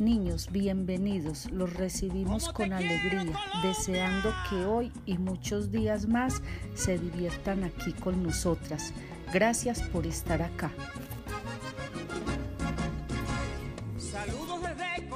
[0.00, 3.32] Niños, bienvenidos, los recibimos con alegría,
[3.64, 6.40] deseando que hoy y muchos días más
[6.74, 8.92] se diviertan aquí con nosotras.
[9.32, 10.70] Gracias por estar acá.
[13.98, 15.08] Saludos desde